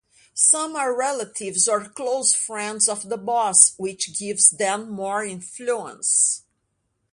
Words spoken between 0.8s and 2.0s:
relatives or